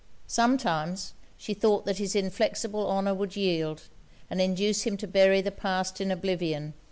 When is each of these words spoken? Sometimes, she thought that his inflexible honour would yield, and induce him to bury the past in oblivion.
Sometimes, 0.25 1.13
she 1.37 1.53
thought 1.53 1.85
that 1.85 1.99
his 1.99 2.15
inflexible 2.15 2.89
honour 2.89 3.13
would 3.13 3.35
yield, 3.35 3.83
and 4.31 4.41
induce 4.41 4.81
him 4.81 4.97
to 4.97 5.07
bury 5.07 5.41
the 5.41 5.51
past 5.51 6.01
in 6.01 6.09
oblivion. 6.09 6.73